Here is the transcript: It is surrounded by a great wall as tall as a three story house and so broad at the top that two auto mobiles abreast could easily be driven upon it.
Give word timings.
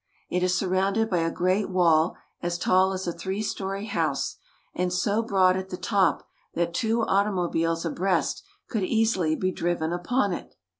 It 0.31 0.41
is 0.41 0.57
surrounded 0.57 1.11
by 1.11 1.19
a 1.19 1.29
great 1.29 1.69
wall 1.69 2.15
as 2.41 2.57
tall 2.57 2.91
as 2.91 3.05
a 3.05 3.13
three 3.13 3.43
story 3.43 3.85
house 3.85 4.37
and 4.73 4.91
so 4.91 5.21
broad 5.21 5.55
at 5.55 5.69
the 5.69 5.77
top 5.77 6.27
that 6.55 6.73
two 6.73 7.03
auto 7.03 7.31
mobiles 7.31 7.85
abreast 7.85 8.41
could 8.67 8.81
easily 8.83 9.35
be 9.35 9.51
driven 9.51 9.93
upon 9.93 10.33
it. 10.33 10.55